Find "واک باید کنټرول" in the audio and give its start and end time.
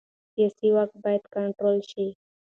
0.75-1.77